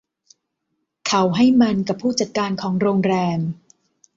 [1.07, 3.39] เขาให้มันกับผู้จัดการของโรงแรม